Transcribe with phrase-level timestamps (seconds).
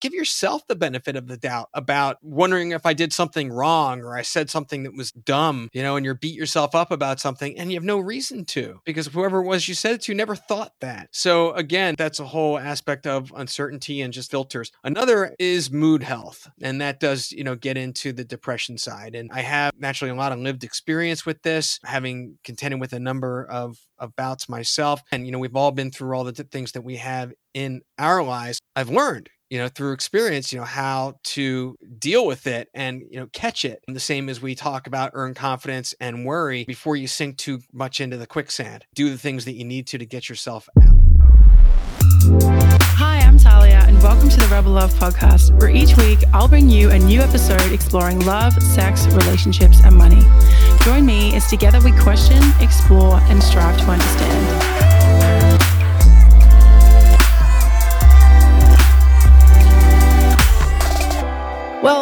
[0.00, 4.16] give yourself the benefit of the doubt about wondering if I did something wrong or
[4.16, 7.58] I said something that was dumb, you know, and you're beat yourself up about something
[7.58, 10.34] and you have no reason to because whoever it was you said it to never
[10.34, 11.08] thought that.
[11.12, 14.72] So again, that's a whole aspect of uncertainty and just filters.
[14.84, 19.14] Another is mood health, and that does, you know, get into the depression side.
[19.14, 23.00] And I have naturally a lot of lived experience with this, having contended with a
[23.00, 23.78] number of
[24.16, 25.02] bouts myself.
[25.12, 28.22] And, you know, we've all been through all the things that we have in our
[28.22, 28.60] lives.
[28.74, 33.18] I've learned you know through experience you know how to deal with it and you
[33.18, 33.82] know catch it.
[33.86, 37.60] And the same as we talk about earn confidence and worry before you sink too
[37.72, 38.86] much into the quicksand.
[38.94, 40.94] Do the things that you need to to get yourself out.
[42.82, 46.70] Hi i'm talia and welcome to the rebel love podcast where each week i'll bring
[46.70, 50.22] you a new episode exploring love sex relationships and money.
[50.84, 54.59] Join me as together we question explore and strive to understand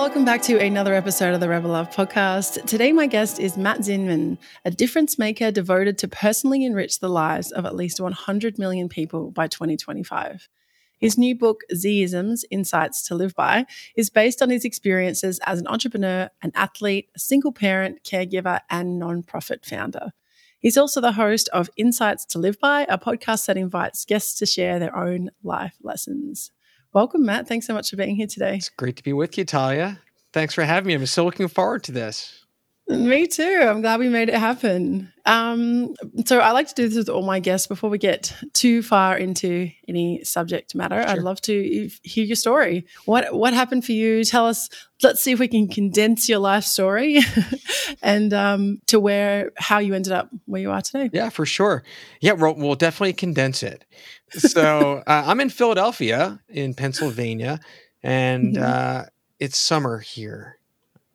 [0.08, 2.64] welcome back to another episode of the Rebel Love podcast.
[2.64, 7.52] Today, my guest is Matt Zinman, a difference maker devoted to personally enrich the lives
[7.52, 10.48] of at least 100 million people by 2025.
[10.96, 13.66] His new book, Zisms Insights to Live By,
[13.96, 18.98] is based on his experiences as an entrepreneur, an athlete, a single parent, caregiver, and
[18.98, 20.12] nonprofit founder.
[20.58, 24.46] He's also the host of Insights to Live By, a podcast that invites guests to
[24.46, 26.50] share their own life lessons.
[26.94, 27.46] Welcome, Matt.
[27.46, 28.56] Thanks so much for being here today.
[28.56, 30.00] It's great to be with you, Talia.
[30.38, 30.94] Thanks for having me.
[30.94, 32.44] I'm so looking forward to this.
[32.86, 33.58] Me too.
[33.60, 35.12] I'm glad we made it happen.
[35.26, 38.80] Um, so I like to do this with all my guests before we get too
[38.80, 41.02] far into any subject matter.
[41.02, 41.10] Sure.
[41.10, 42.86] I'd love to hear your story.
[43.04, 44.22] What what happened for you?
[44.22, 44.68] Tell us.
[45.02, 47.18] Let's see if we can condense your life story
[48.02, 51.10] and um, to where how you ended up where you are today.
[51.12, 51.82] Yeah, for sure.
[52.20, 53.84] Yeah, we'll, we'll definitely condense it.
[54.30, 57.58] So uh, I'm in Philadelphia, in Pennsylvania,
[58.04, 58.62] and mm-hmm.
[58.62, 59.04] uh,
[59.38, 60.58] it's summer here.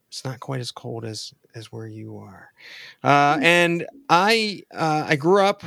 [0.08, 2.52] It's not quite as cold as as where you are.
[3.04, 3.44] Uh, mm.
[3.44, 5.64] and I uh, I grew up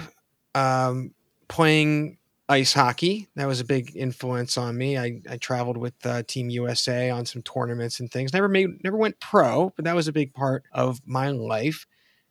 [0.54, 1.14] um,
[1.48, 2.18] playing
[2.48, 3.28] ice hockey.
[3.34, 4.96] That was a big influence on me.
[4.96, 8.32] I, I traveled with uh, Team USA on some tournaments and things.
[8.32, 11.86] Never made never went pro, but that was a big part of my life.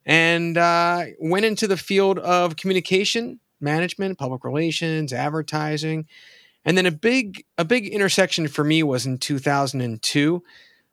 [0.05, 6.05] And uh, went into the field of communication management, public relations, advertising.
[6.65, 10.43] And then a big a big intersection for me was in 2002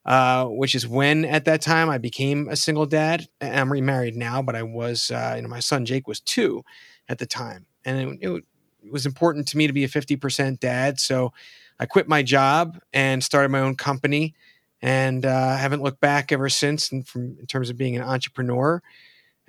[0.04, 3.28] uh, which is when at that time I became a single dad.
[3.40, 6.64] I'm remarried now, but I was, uh, you know, my son Jake was two
[7.08, 8.44] at the time, and it, it,
[8.90, 10.98] was important to me to be a 50% dad.
[10.98, 11.32] So
[11.78, 14.34] I quit my job and started my own company,
[14.80, 16.90] and uh, haven't looked back ever since.
[16.90, 18.82] In, from in terms of being an entrepreneur.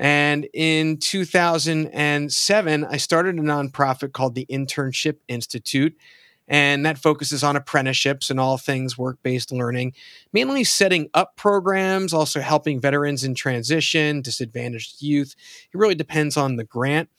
[0.03, 5.97] And in 2007, I started a nonprofit called the Internship Institute
[6.47, 9.94] and that focuses on apprenticeships and all things work based learning,
[10.34, 15.36] mainly setting up programs, also helping veterans in transition, disadvantaged youth.
[15.74, 17.09] It really depends on the grant.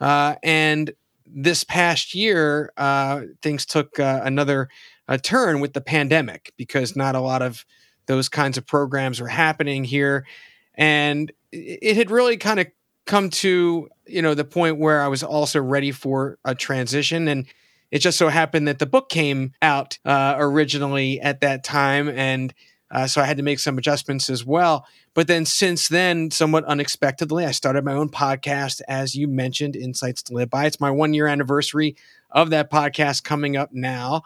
[0.00, 0.92] Uh, and
[1.26, 4.68] this past year, uh, things took uh, another
[5.08, 7.64] uh, turn with the pandemic because not a lot of
[8.06, 10.26] those kinds of programs were happening here.
[10.74, 12.66] And it had really kind of
[13.06, 17.46] come to you know the point where I was also ready for a transition and
[17.94, 22.52] it just so happened that the book came out uh, originally at that time, and
[22.90, 24.84] uh, so I had to make some adjustments as well.
[25.14, 30.24] But then, since then, somewhat unexpectedly, I started my own podcast, as you mentioned, Insights
[30.24, 30.66] to Live By.
[30.66, 31.94] It's my one year anniversary
[32.32, 34.22] of that podcast coming up now.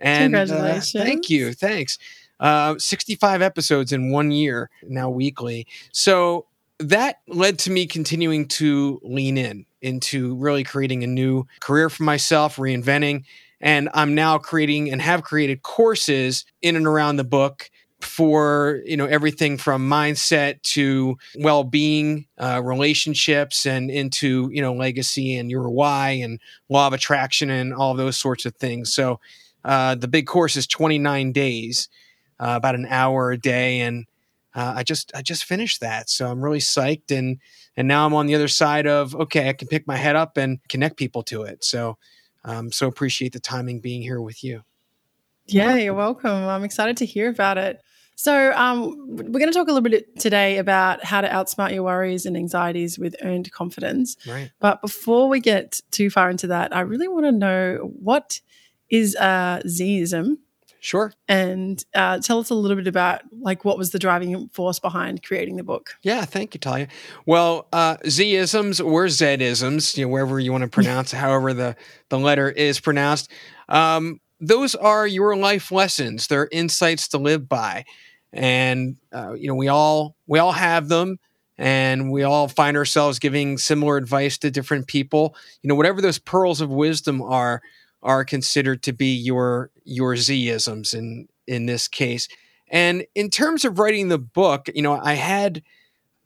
[0.00, 0.96] And Congratulations.
[0.96, 1.52] Uh, thank you.
[1.52, 1.98] Thanks.
[2.40, 5.68] Uh, 65 episodes in one year now weekly.
[5.92, 6.46] So
[6.82, 12.04] that led to me continuing to lean in into really creating a new career for
[12.04, 13.24] myself, reinventing.
[13.60, 17.70] And I'm now creating and have created courses in and around the book
[18.00, 25.36] for you know everything from mindset to well-being uh, relationships and into you know legacy
[25.36, 29.20] and your why and law of attraction and all those sorts of things so
[29.64, 31.88] uh, the big course is 29 days
[32.40, 34.06] uh, about an hour a day and
[34.54, 37.38] uh, I just I just finished that, so I'm really psyched, and
[37.76, 40.36] and now I'm on the other side of okay, I can pick my head up
[40.36, 41.64] and connect people to it.
[41.64, 41.96] So,
[42.44, 44.62] um, so appreciate the timing being here with you.
[45.46, 46.30] Yeah, you're welcome.
[46.30, 47.80] I'm excited to hear about it.
[48.14, 51.82] So, um, we're going to talk a little bit today about how to outsmart your
[51.82, 54.16] worries and anxieties with earned confidence.
[54.28, 54.52] Right.
[54.60, 58.40] But before we get too far into that, I really want to know what
[58.90, 60.36] is a Zism
[60.84, 61.12] Sure.
[61.28, 65.22] And uh, tell us a little bit about like what was the driving force behind
[65.22, 65.94] creating the book.
[66.02, 66.88] Yeah, thank you, Talia.
[67.24, 71.76] Well, uh, Z-isms or Z-isms, you know, wherever you want to pronounce, however the
[72.08, 73.30] the letter is pronounced.
[73.68, 76.26] Um, those are your life lessons.
[76.26, 77.84] They're insights to live by,
[78.32, 81.20] and uh, you know we all we all have them,
[81.58, 85.36] and we all find ourselves giving similar advice to different people.
[85.62, 87.62] You know, whatever those pearls of wisdom are,
[88.02, 92.28] are considered to be your your Z-isms in in this case.
[92.68, 95.62] And in terms of writing the book, you know, I had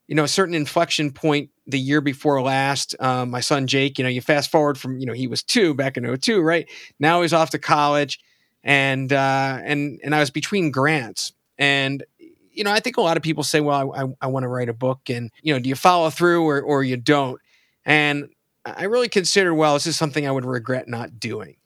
[0.06, 2.94] you know a certain inflection point the year before last.
[3.00, 5.74] Um, my son Jake, you know, you fast forward from you know he was two
[5.74, 6.68] back in 02, right?
[6.98, 8.20] Now he's off to college,
[8.62, 12.04] and uh, and and I was between grants, and
[12.50, 14.48] you know I think a lot of people say, well, I, I, I want to
[14.48, 17.40] write a book, and you know, do you follow through or or you don't?
[17.84, 18.28] And
[18.64, 21.56] I really considered, well, this is something I would regret not doing,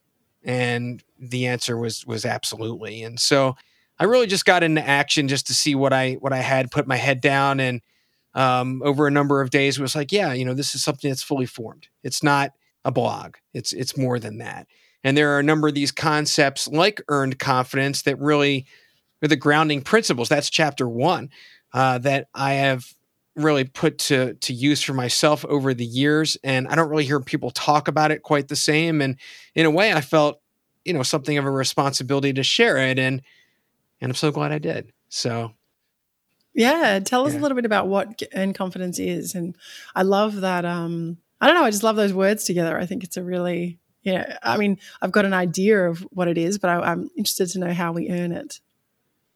[0.43, 3.55] and the answer was was absolutely, and so.
[3.99, 6.87] I really just got into action just to see what I what I had, put
[6.87, 7.81] my head down, and
[8.33, 11.23] um, over a number of days was like, yeah, you know, this is something that's
[11.23, 11.87] fully formed.
[12.03, 12.51] It's not
[12.85, 13.35] a blog.
[13.53, 14.67] It's it's more than that.
[15.03, 18.65] And there are a number of these concepts like earned confidence that really
[19.23, 20.29] are the grounding principles.
[20.29, 21.29] That's chapter one
[21.73, 22.85] uh, that I have
[23.35, 26.37] really put to to use for myself over the years.
[26.43, 29.01] And I don't really hear people talk about it quite the same.
[29.01, 29.17] And
[29.55, 30.41] in a way, I felt
[30.85, 32.99] you know something of a responsibility to share it.
[32.99, 33.21] And
[34.01, 34.91] and I'm so glad I did.
[35.09, 35.53] So
[36.53, 37.39] yeah, tell us yeah.
[37.39, 39.55] a little bit about what earned confidence is, and
[39.95, 40.65] I love that.
[40.65, 42.77] Um, I don't know, I just love those words together.
[42.77, 44.37] I think it's a really, yeah.
[44.43, 47.59] I mean, I've got an idea of what it is, but I, I'm interested to
[47.59, 48.59] know how we earn it.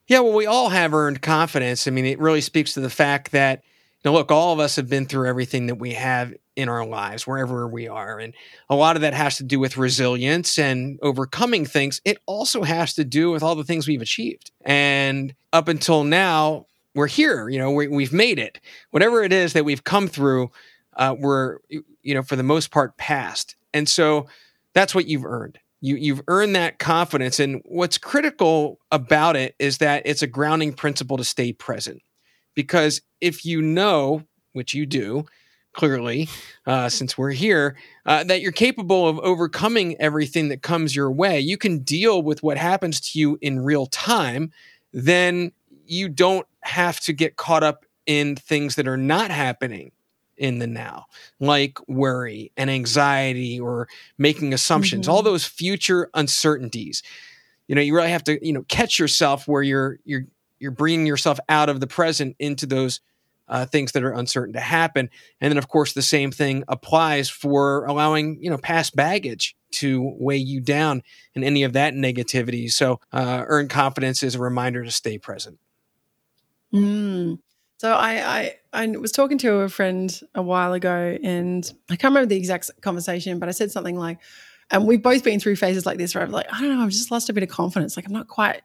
[0.07, 1.87] Yeah, well, we all have earned confidence.
[1.87, 3.63] I mean, it really speaks to the fact that,
[4.05, 7.27] know, look, all of us have been through everything that we have in our lives,
[7.27, 8.19] wherever we are.
[8.19, 8.33] And
[8.69, 12.01] a lot of that has to do with resilience and overcoming things.
[12.05, 14.51] It also has to do with all the things we've achieved.
[14.63, 17.49] And up until now, we're here.
[17.49, 18.59] You know, we, have made it.
[18.91, 20.49] Whatever it is that we've come through,
[20.95, 24.27] uh, we're you know for the most part past, and so
[24.73, 25.59] that's what you've earned.
[25.81, 30.73] You you've earned that confidence, and what's critical about it is that it's a grounding
[30.73, 32.01] principle to stay present,
[32.55, 34.23] because if you know,
[34.55, 35.25] which you do.
[35.73, 36.29] Clearly,
[36.65, 37.75] uh, since we're here,
[38.05, 41.37] uh, that you're capable of overcoming everything that comes your way.
[41.41, 44.53] You can deal with what happens to you in real time.
[44.93, 45.51] Then
[45.85, 49.91] you don't have to get caught up in things that are not happening
[50.37, 51.07] in the now,
[51.41, 55.11] like worry and anxiety or making assumptions, mm-hmm.
[55.13, 57.03] all those future uncertainties.
[57.67, 60.25] You know, you really have to, you know, catch yourself where you're you're
[60.59, 63.01] you're bringing yourself out of the present into those
[63.47, 65.09] uh, things that are uncertain to happen.
[65.39, 70.15] And then, of course, the same thing applies for allowing you know past baggage to
[70.17, 71.03] weigh you down
[71.35, 72.71] and any of that negativity.
[72.71, 75.59] So, uh, earn confidence is a reminder to stay present.
[76.73, 77.39] Mm.
[77.77, 82.13] So I, I I was talking to a friend a while ago, and I can't
[82.13, 84.19] remember the exact conversation, but I said something like,
[84.71, 86.89] and we've both been through phases like this where I'm like, I don't know, I've
[86.89, 87.95] just lost a bit of confidence.
[87.95, 88.61] Like I'm not quite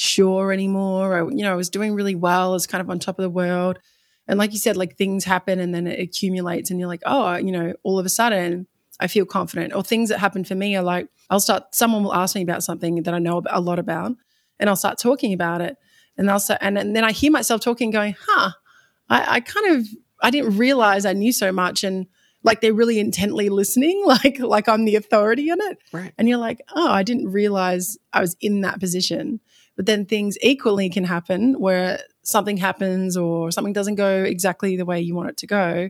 [0.00, 1.16] sure anymore.
[1.16, 3.22] I, you know, I was doing really well, I was kind of on top of
[3.22, 3.78] the world.
[4.26, 7.36] And like you said, like things happen and then it accumulates, and you're like, oh,
[7.36, 8.66] you know, all of a sudden
[9.00, 9.74] I feel confident.
[9.74, 12.62] Or things that happen for me are like, I'll start, someone will ask me about
[12.62, 14.12] something that I know a lot about,
[14.58, 15.76] and I'll start talking about it
[16.20, 18.50] and also and, and then I hear myself talking, going, "Huh,
[19.08, 19.86] I, I kind of
[20.22, 22.06] I didn't realize I knew so much." And
[22.42, 25.78] like they're really intently listening, like like I'm the authority on it.
[25.92, 26.12] Right.
[26.18, 29.40] And you're like, "Oh, I didn't realize I was in that position."
[29.80, 34.84] But then things equally can happen where something happens or something doesn't go exactly the
[34.84, 35.88] way you want it to go,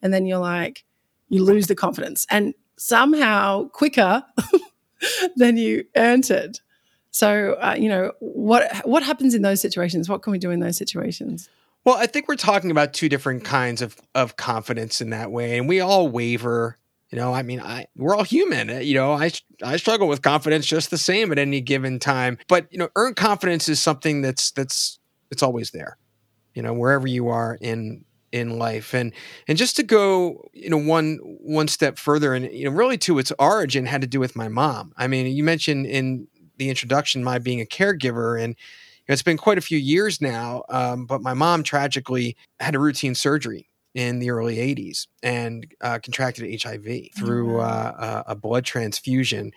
[0.00, 0.86] and then you're like,
[1.28, 4.24] you lose the confidence, and somehow quicker
[5.36, 6.62] than you earned it.
[7.10, 10.08] So, uh, you know, what what happens in those situations?
[10.08, 11.50] What can we do in those situations?
[11.84, 15.58] Well, I think we're talking about two different kinds of of confidence in that way,
[15.58, 16.78] and we all waver.
[17.16, 18.68] You know, I mean, I we're all human.
[18.84, 19.30] You know, I
[19.64, 22.36] I struggle with confidence just the same at any given time.
[22.46, 24.98] But you know, earned confidence is something that's that's
[25.30, 25.96] it's always there.
[26.52, 29.14] You know, wherever you are in in life and
[29.48, 33.18] and just to go you know one one step further and you know really to
[33.18, 36.26] its origin had to do with my mom i mean you mentioned in
[36.58, 40.20] the introduction, my being a caregiver, and you know, it's been quite a few years
[40.20, 40.64] now.
[40.68, 45.98] Um, but my mom tragically had a routine surgery in the early 80s and uh,
[46.02, 49.52] contracted HIV through uh, a blood transfusion.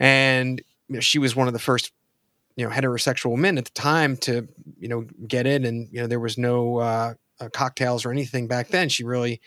[0.00, 1.92] And you know, she was one of the first,
[2.56, 5.66] you know, heterosexual men at the time to, you know, get it.
[5.66, 8.88] And, you know, there was no uh, uh cocktails or anything back then.
[8.88, 9.42] She really,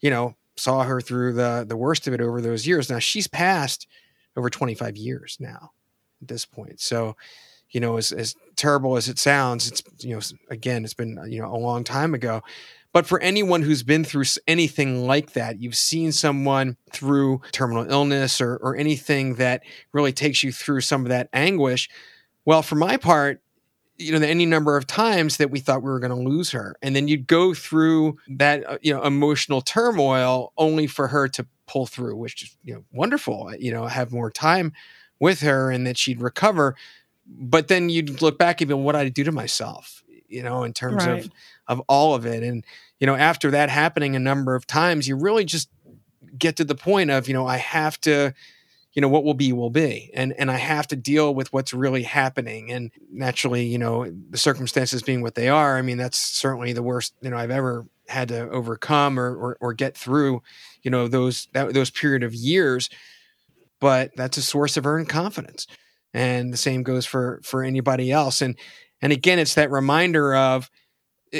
[0.00, 2.90] you know, saw her through the, the worst of it over those years.
[2.90, 3.86] Now she's passed
[4.36, 5.70] over 25 years now
[6.20, 6.80] at this point.
[6.80, 7.16] So,
[7.70, 11.40] you know, as, as terrible as it sounds, it's, you know, again, it's been, you
[11.40, 12.42] know, a long time ago.
[12.96, 18.40] But for anyone who's been through anything like that, you've seen someone through terminal illness
[18.40, 21.90] or, or anything that really takes you through some of that anguish.
[22.46, 23.42] Well, for my part,
[23.98, 26.74] you know, any number of times that we thought we were going to lose her.
[26.80, 31.46] And then you'd go through that, uh, you know, emotional turmoil only for her to
[31.66, 34.72] pull through, which is, you know, wonderful, you know, have more time
[35.20, 36.74] with her and that she'd recover.
[37.26, 40.62] But then you'd look back and be, what did I do to myself, you know,
[40.62, 41.26] in terms right.
[41.26, 41.30] of,
[41.68, 42.42] of all of it.
[42.42, 42.64] And,
[43.00, 45.68] you know, after that happening a number of times, you really just
[46.38, 48.34] get to the point of, you know, I have to,
[48.92, 50.10] you know what will be will be.
[50.14, 52.72] And and i have to deal with what's really happening.
[52.72, 56.82] And naturally you know the circumstances being what they are i mean that's certainly the
[56.82, 60.42] worst you know i've ever had to overcome or or, or get through
[60.86, 62.88] you know those that, those period of years.
[63.80, 65.66] But that's a source of earned confidence.
[66.14, 68.40] And the same goes for for anybody else.
[68.40, 68.56] And
[69.02, 70.70] and again it's that reminder of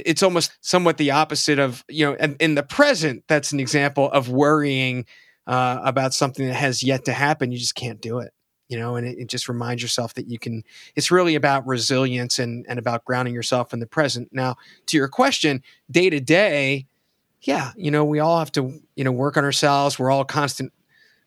[0.05, 4.11] it's almost somewhat the opposite of you know in, in the present that's an example
[4.11, 5.07] of worrying
[5.47, 8.33] uh, about something that has yet to happen, you just can't do it.
[8.69, 10.65] You know, and it, it, just reminds yourself that you can.
[10.97, 14.29] It's really about resilience and and about grounding yourself in the present.
[14.33, 16.87] Now, to your question, day to day,
[17.43, 20.01] yeah, you know, we all have to you know work on ourselves.
[20.01, 20.73] We're all constant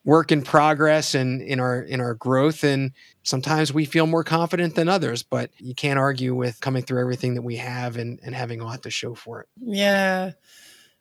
[0.06, 2.92] work in progress and in our in our growth and
[3.24, 7.36] sometimes we feel more confident than others but you can't argue with coming through everything
[7.36, 9.48] that we have and and having a lot to show for it.
[9.62, 10.32] Yeah.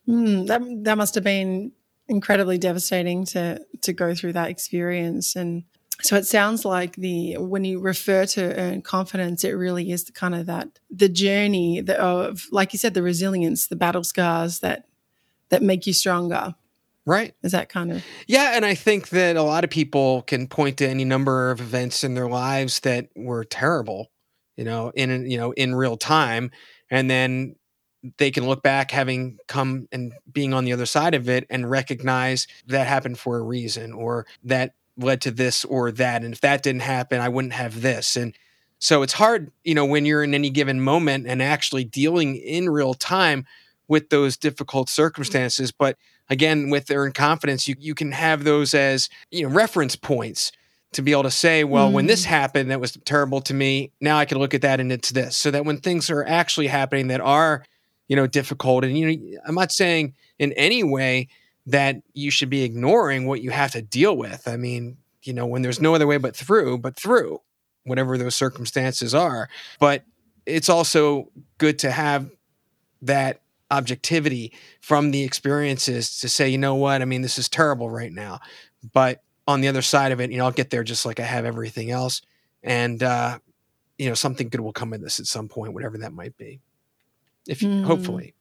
[0.08, 1.72] Mm, that that must have been
[2.08, 5.64] incredibly devastating to to go through that experience and
[6.00, 10.12] so it sounds like the when you refer to earn confidence it really is the
[10.12, 14.60] kind of that the journey the, of like you said the resilience the battle scars
[14.60, 14.86] that
[15.50, 16.54] that make you stronger
[17.08, 17.34] right.
[17.42, 20.76] Is that kind of yeah and i think that a lot of people can point
[20.78, 24.10] to any number of events in their lives that were terrible
[24.56, 26.50] you know in you know in real time
[26.90, 27.56] and then
[28.18, 31.70] they can look back having come and being on the other side of it and
[31.70, 36.40] recognize that happened for a reason or that led to this or that and if
[36.42, 38.16] that didn't happen i wouldn't have this.
[38.16, 38.34] And
[38.80, 42.68] so it's hard you know when you're in any given moment and actually dealing in
[42.68, 43.46] real time
[43.88, 45.96] with those difficult circumstances but
[46.30, 50.52] again with earned confidence you, you can have those as you know reference points
[50.92, 51.92] to be able to say well mm.
[51.92, 52.28] when this mm.
[52.28, 55.36] happened that was terrible to me now i can look at that and it's this
[55.36, 57.64] so that when things are actually happening that are
[58.08, 58.84] you know, difficult.
[58.84, 61.28] And, you know, I'm not saying in any way
[61.66, 64.48] that you should be ignoring what you have to deal with.
[64.48, 67.40] I mean, you know, when there's no other way but through, but through
[67.84, 69.48] whatever those circumstances are.
[69.78, 70.04] But
[70.46, 72.30] it's also good to have
[73.02, 77.90] that objectivity from the experiences to say, you know what, I mean, this is terrible
[77.90, 78.40] right now.
[78.92, 81.24] But on the other side of it, you know, I'll get there just like I
[81.24, 82.22] have everything else.
[82.62, 83.38] And, uh,
[83.98, 86.60] you know, something good will come in this at some point, whatever that might be
[87.48, 87.82] if mm.
[87.82, 88.34] hopefully.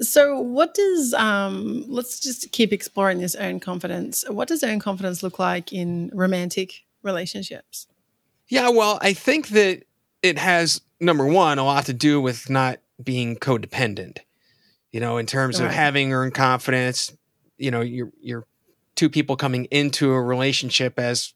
[0.00, 4.24] So, what does um, let's just keep exploring this earned confidence.
[4.28, 7.86] What does earned confidence look like in romantic relationships?
[8.48, 9.84] Yeah, well, I think that
[10.22, 14.18] it has number one a lot to do with not being codependent.
[14.94, 15.66] You know, in terms right.
[15.66, 17.12] of having earned confidence,
[17.58, 18.46] you know, you're you're
[18.94, 21.34] two people coming into a relationship as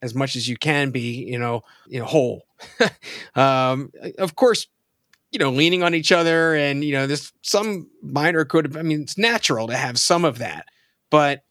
[0.00, 2.46] as much as you can be, you know, you know, whole.
[3.34, 4.68] um, of course,
[5.32, 9.02] you know, leaning on each other and, you know, there's some minor could I mean,
[9.02, 10.66] it's natural to have some of that.
[11.10, 11.42] But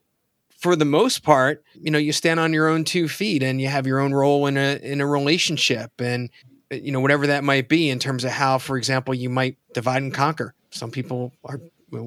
[0.59, 3.67] for the most part, you know, you stand on your own two feet and you
[3.67, 6.29] have your own role in a in a relationship and
[6.71, 9.57] Uh, you know, whatever that might be in terms of how, for example, you might
[9.73, 10.53] divide and conquer.
[10.71, 11.59] Some people are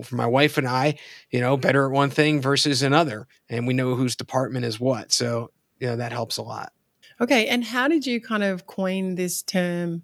[0.04, 0.98] for my wife and I,
[1.30, 3.26] you know, better at one thing versus another.
[3.48, 5.12] And we know whose department is what.
[5.12, 5.50] So,
[5.80, 6.72] you know, that helps a lot.
[7.20, 7.48] Okay.
[7.48, 10.02] And how did you kind of coin this term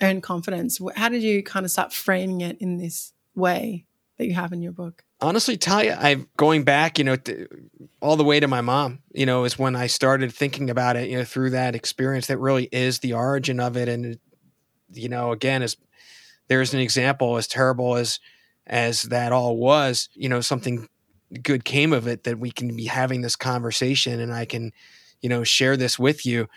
[0.00, 0.78] earn confidence?
[0.96, 3.86] How did you kind of start framing it in this way
[4.18, 5.03] that you have in your book?
[5.20, 7.16] Honestly, Talia, I'm going back, you know,
[8.00, 9.00] all the way to my mom.
[9.12, 11.08] You know, is when I started thinking about it.
[11.08, 13.88] You know, through that experience, that really is the origin of it.
[13.88, 14.18] And
[14.92, 15.76] you know, again, as
[16.48, 18.20] there's an example, as terrible as
[18.66, 20.88] as that all was, you know, something
[21.42, 24.72] good came of it that we can be having this conversation, and I can,
[25.20, 26.48] you know, share this with you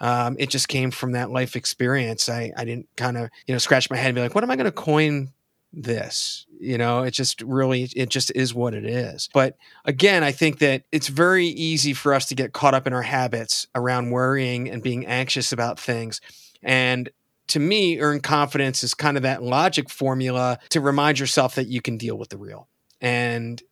[0.00, 2.28] um, it just came from that life experience.
[2.28, 4.50] I, I didn't kind of, you know, scratch my head and be like, what am
[4.50, 5.32] I going to coin
[5.76, 6.46] this?
[6.58, 9.28] You know, it just really, it just is what it is.
[9.32, 12.92] But again, I think that it's very easy for us to get caught up in
[12.92, 16.20] our habits around worrying and being anxious about things.
[16.62, 17.10] And
[17.48, 21.80] to me, earn confidence is kind of that logic formula to remind yourself that you
[21.80, 22.68] can deal with the real.
[23.00, 23.62] And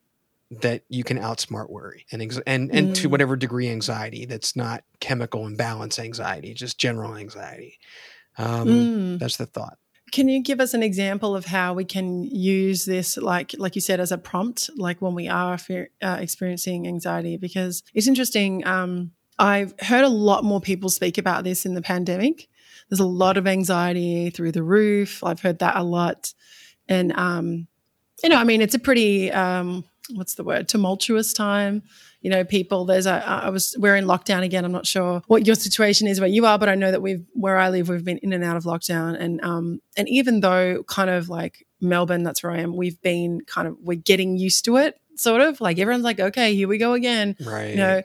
[0.50, 2.94] that you can outsmart worry and and and mm.
[2.94, 7.78] to whatever degree anxiety that's not chemical imbalance anxiety, just general anxiety.
[8.37, 9.18] Um, mm.
[9.18, 9.78] That's the thought.
[10.14, 13.80] Can you give us an example of how we can use this, like like you
[13.80, 15.59] said, as a prompt, like when we are
[16.00, 17.37] uh, experiencing anxiety?
[17.37, 18.64] Because it's interesting.
[18.64, 22.47] Um, I've heard a lot more people speak about this in the pandemic.
[22.88, 25.25] There's a lot of anxiety through the roof.
[25.25, 26.33] I've heard that a lot,
[26.88, 27.66] and um,
[28.23, 29.83] you know, I mean, it's a pretty um,
[30.14, 31.83] what's the word tumultuous time
[32.24, 32.86] you know, people.
[32.86, 34.64] There's a, I was, we're in lockdown again.
[34.64, 37.22] I'm not sure what your situation is where you are, but I know that we've,
[37.34, 39.14] where I live, we've been in and out of lockdown.
[39.20, 43.42] And, um, and even though kind of like Melbourne, that's where I am, we've been
[43.42, 46.78] kind of, we're getting used to it, sort of like everyone's like, okay, here we
[46.78, 47.36] go again.
[47.44, 47.72] Right.
[47.72, 48.02] You know,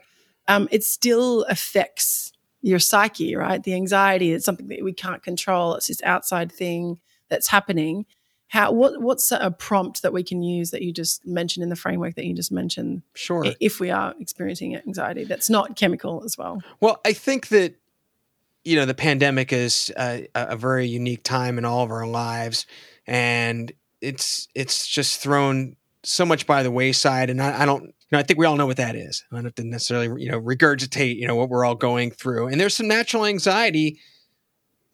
[0.48, 3.62] um, it still affects your psyche, right?
[3.62, 5.76] The anxiety it's something that we can't control.
[5.76, 7.00] It's this outside thing
[7.30, 8.04] that's happening
[8.50, 11.76] how what what's a prompt that we can use that you just mentioned in the
[11.76, 16.36] framework that you just mentioned sure if we are experiencing anxiety that's not chemical as
[16.36, 17.74] well well i think that
[18.64, 22.66] you know the pandemic is a, a very unique time in all of our lives
[23.06, 28.16] and it's it's just thrown so much by the wayside and I, I don't you
[28.16, 29.24] know, I think we all know what that is.
[29.30, 32.48] I don't have to necessarily, you know, regurgitate, you know, what we're all going through.
[32.48, 34.00] And there's some natural anxiety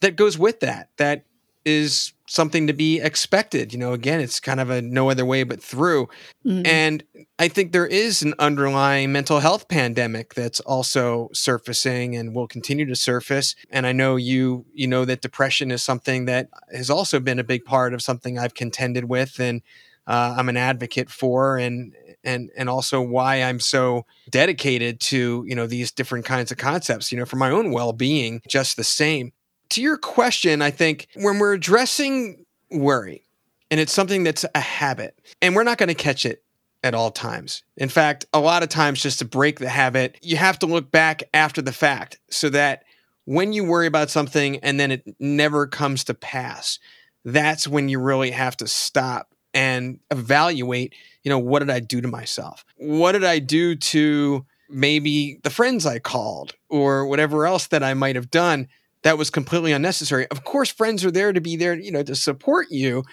[0.01, 0.91] that goes with that.
[0.99, 1.25] That
[1.65, 3.73] is something to be expected.
[3.73, 6.09] You know, again, it's kind of a no other way but through.
[6.45, 6.67] Mm-hmm.
[6.67, 7.05] And
[7.39, 12.87] I think there is an underlying mental health pandemic that's also surfacing and will continue
[12.87, 13.55] to surface.
[13.71, 17.45] And I know you you know that depression is something that has also been a
[17.45, 19.63] big part of something I've contended with and
[20.07, 25.55] uh, I'm an advocate for and and and also why I'm so dedicated to you
[25.55, 29.33] know these different kinds of concepts you know for my own well-being just the same
[29.71, 33.23] to your question, I think when we're addressing worry,
[33.71, 36.43] and it's something that's a habit, and we're not going to catch it
[36.83, 37.63] at all times.
[37.77, 40.91] In fact, a lot of times, just to break the habit, you have to look
[40.91, 42.85] back after the fact so that
[43.25, 46.79] when you worry about something and then it never comes to pass,
[47.25, 50.95] that's when you really have to stop and evaluate,
[51.25, 52.65] you know, what did I do to myself?
[52.77, 57.95] What did I do to maybe the friends I called or whatever else that I
[57.95, 58.69] might have done
[59.07, 60.27] that was completely unnecessary.
[60.33, 63.05] Of course, friends are there to be there, you know, to support you,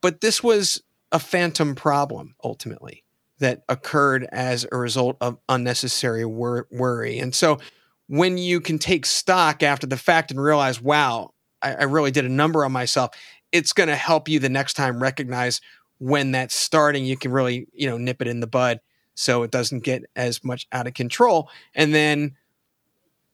[0.00, 3.02] but this was a phantom problem ultimately
[3.40, 7.18] that occurred as a result of unnecessary wor- worry.
[7.18, 7.58] And so
[8.06, 12.24] when you can take stock after the fact and realize, wow, I, I really did
[12.24, 13.10] a number on myself,
[13.50, 15.60] it's going to help you the next time recognize
[15.98, 17.04] when that's starting.
[17.04, 18.78] You can really, you know, nip it in the bud
[19.16, 21.50] so it doesn't get as much out of control.
[21.74, 22.36] And then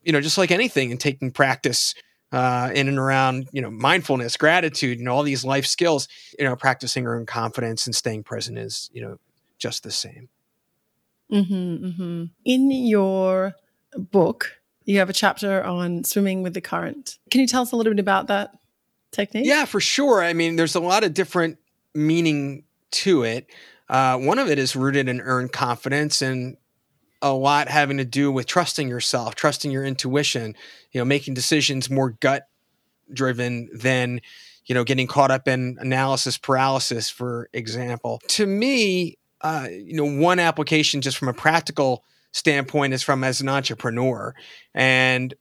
[0.09, 1.95] you know, just like anything and taking practice
[2.33, 6.45] uh, in and around, you know, mindfulness, gratitude, you know, all these life skills, you
[6.45, 9.19] know, practicing our own confidence and staying present is, you know,
[9.59, 10.29] just the same.
[11.33, 12.25] Mm-hmm, mm-hmm.
[12.45, 13.55] In your
[13.95, 17.19] book, you have a chapter on swimming with the current.
[17.31, 18.53] Can you tell us a little bit about that
[19.11, 19.47] technique?
[19.47, 20.23] Yeah, for sure.
[20.23, 21.59] I mean, there's a lot of different
[21.95, 23.47] meaning to it.
[23.89, 26.57] Uh, one of it is rooted in earned confidence, and
[27.21, 30.55] a lot having to do with trusting yourself, trusting your intuition,
[30.93, 32.49] you know, making decisions more gut
[33.13, 34.21] driven than,
[34.67, 38.21] you know, getting caught up in analysis paralysis, for example.
[38.29, 43.41] To me, uh, you know, one application just from a practical standpoint is from as
[43.41, 44.35] an entrepreneur.
[44.75, 45.35] And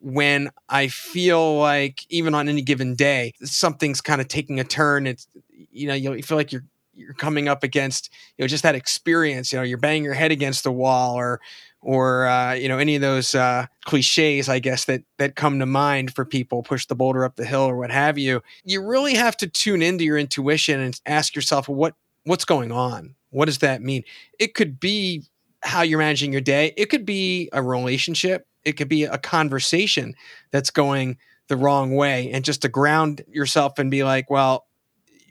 [0.00, 5.06] when I feel like even on any given day, something's kind of taking a turn,
[5.06, 5.26] it's,
[5.70, 6.64] you know, you feel like you're
[7.00, 10.30] you're coming up against you know just that experience you know you're banging your head
[10.30, 11.40] against the wall or
[11.82, 15.66] or uh, you know any of those uh, cliches i guess that that come to
[15.66, 19.14] mind for people push the boulder up the hill or what have you you really
[19.14, 23.14] have to tune into your intuition and ask yourself what what's going on?
[23.30, 24.04] What does that mean?
[24.38, 25.22] It could be
[25.62, 26.72] how you're managing your day.
[26.76, 28.46] It could be a relationship.
[28.64, 30.14] It could be a conversation
[30.50, 32.30] that's going the wrong way.
[32.30, 34.66] And just to ground yourself and be like well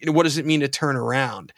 [0.08, 1.54] what does it mean to turn around?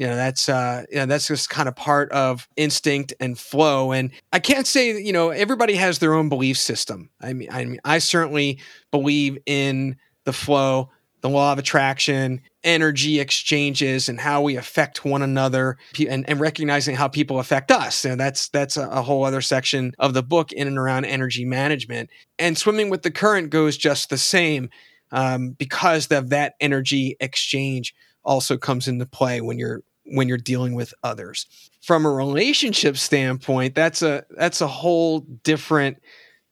[0.00, 3.92] You know, that's uh, you know, that's just kind of part of instinct and flow.
[3.92, 7.10] And I can't say, you know, everybody has their own belief system.
[7.20, 10.88] I mean, I mean, I certainly believe in the flow,
[11.20, 15.76] the law of attraction, energy exchanges, and how we affect one another,
[16.08, 18.06] and, and recognizing how people affect us.
[18.06, 21.44] And that's that's a, a whole other section of the book in and around energy
[21.44, 22.08] management.
[22.38, 24.70] And swimming with the current goes just the same
[25.12, 27.94] um, because of that energy exchange
[28.24, 31.46] also comes into play when you're when you're dealing with others.
[31.82, 35.98] From a relationship standpoint that's a that's a whole different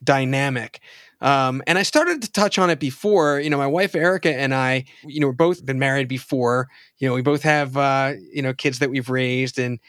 [0.02, 0.80] dynamic.
[1.20, 4.54] Um, and i started to touch on it before you know my wife erica and
[4.54, 6.68] i you know both been married before.
[6.98, 9.80] You know we both have uh, you know kids that we've raised and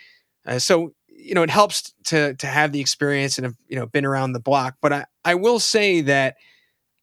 [0.47, 3.85] uh, so you know it helps to to have the experience and have you know
[3.85, 4.77] been around the block.
[4.81, 6.35] But i i will say that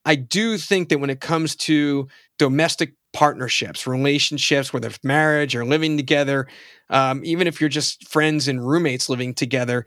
[0.07, 5.65] I do think that when it comes to domestic partnerships, relationships, whether it's marriage or
[5.65, 6.47] living together,
[6.91, 9.85] um, even if you're just friends and roommates living together,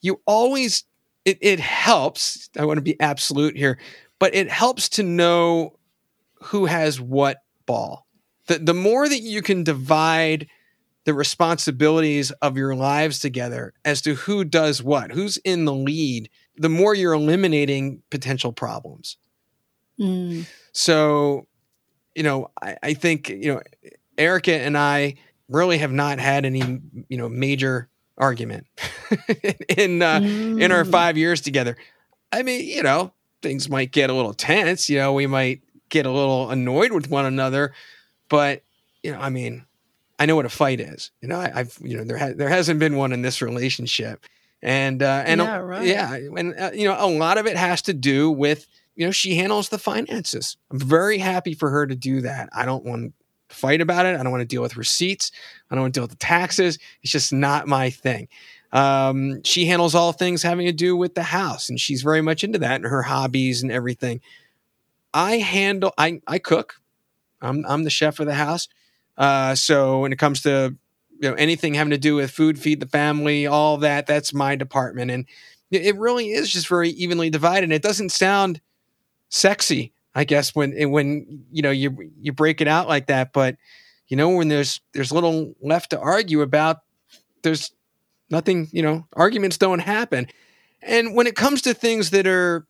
[0.00, 0.84] you always
[1.24, 2.48] it, it helps.
[2.56, 3.78] I want to be absolute here,
[4.20, 5.76] but it helps to know
[6.34, 8.06] who has what ball.
[8.46, 10.46] The the more that you can divide
[11.06, 16.28] the responsibilities of your lives together as to who does what, who's in the lead,
[16.56, 19.16] the more you're eliminating potential problems.
[20.00, 20.46] Mm.
[20.72, 21.46] So,
[22.14, 23.62] you know, I, I think, you know,
[24.18, 25.16] Erica and I
[25.48, 28.66] really have not had any, you know, major argument
[29.76, 30.60] in uh, mm.
[30.60, 30.90] in our mm.
[30.90, 31.76] five years together.
[32.32, 34.88] I mean, you know, things might get a little tense.
[34.88, 37.72] You know, we might get a little annoyed with one another,
[38.28, 38.62] but
[39.02, 39.64] you know, I mean,
[40.18, 41.10] I know what a fight is.
[41.20, 44.24] You know, I, have you know there ha- there hasn't been one in this relationship,
[44.62, 45.86] and uh, and yeah, right.
[45.86, 49.12] yeah, and uh, you know a lot of it has to do with you know
[49.12, 50.56] she handles the finances.
[50.70, 52.48] I'm very happy for her to do that.
[52.52, 53.12] I don't want
[53.48, 54.18] to fight about it.
[54.18, 55.30] I don't want to deal with receipts.
[55.70, 56.78] I don't want to deal with the taxes.
[57.02, 58.28] It's just not my thing.
[58.72, 62.42] Um, she handles all things having to do with the house, and she's very much
[62.42, 64.20] into that and her hobbies and everything.
[65.14, 65.92] I handle.
[65.96, 66.74] I I cook.
[67.40, 68.68] I'm I'm the chef of the house.
[69.16, 70.76] Uh, so when it comes to
[71.20, 74.56] you know anything having to do with food, feed the family, all that, that's my
[74.56, 75.26] department, and
[75.70, 77.64] it really is just very evenly divided.
[77.64, 78.60] And It doesn't sound
[79.28, 83.32] sexy, I guess, when when you know you you break it out like that.
[83.32, 83.56] But
[84.08, 86.78] you know when there's there's little left to argue about,
[87.42, 87.72] there's
[88.30, 88.68] nothing.
[88.72, 90.28] You know, arguments don't happen.
[90.82, 92.66] And when it comes to things that are,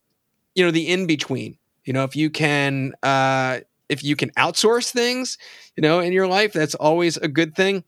[0.54, 4.90] you know, the in between, you know, if you can uh, if you can outsource
[4.90, 5.38] things,
[5.76, 7.84] you know, in your life, that's always a good thing.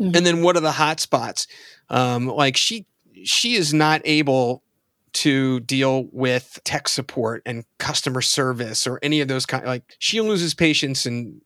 [0.00, 0.16] Mm-hmm.
[0.16, 1.46] And then what are the hot spots?
[1.90, 2.86] Um, like she
[3.24, 4.62] she is not able
[5.14, 10.20] to deal with tech support and customer service or any of those kind like she
[10.20, 11.40] loses patience in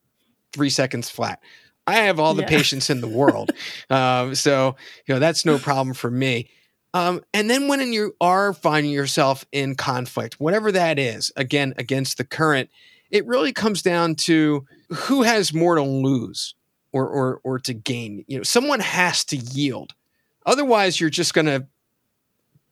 [0.53, 1.41] three seconds flat.
[1.87, 2.49] I have all the yeah.
[2.49, 3.51] patience in the world.
[3.91, 6.49] um, so, you know, that's no problem for me.
[6.95, 12.19] Um, and then when you are finding yourself in conflict, whatever that is, again, against
[12.19, 12.71] the current,
[13.11, 16.55] it really comes down to who has more to lose
[16.93, 18.25] or or or to gain.
[18.29, 19.95] You know, someone has to yield.
[20.45, 21.67] Otherwise, you're just going to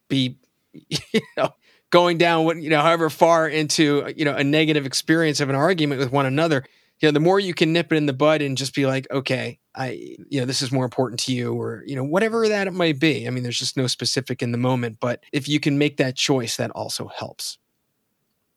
[0.09, 0.37] be,
[0.89, 1.51] you know,
[1.91, 6.01] going down, you know, however far into you know a negative experience of an argument
[6.01, 6.65] with one another.
[7.01, 9.11] You know, the more you can nip it in the bud and just be like,
[9.11, 12.67] okay, I, you know, this is more important to you, or you know, whatever that
[12.67, 13.27] it might be.
[13.27, 16.15] I mean, there's just no specific in the moment, but if you can make that
[16.15, 17.59] choice, that also helps.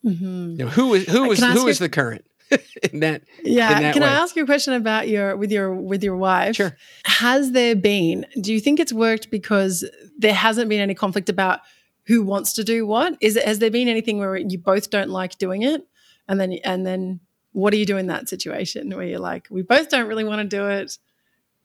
[0.06, 0.52] Mm-hmm.
[0.52, 2.26] You know, who is who is who is the current
[2.92, 3.24] in that?
[3.44, 3.78] Yeah.
[3.78, 4.10] In that Can way?
[4.10, 6.56] I ask you a question about your with your with your wife?
[6.56, 6.76] Sure.
[7.06, 8.26] Has there been?
[8.42, 9.86] Do you think it's worked because
[10.18, 11.62] there hasn't been any conflict about
[12.06, 13.18] who wants to do what?
[13.22, 15.88] Is it has there been anything where you both don't like doing it,
[16.28, 17.20] and then and then
[17.54, 20.42] what do you do in that situation where you're like, we both don't really want
[20.42, 20.98] to do it?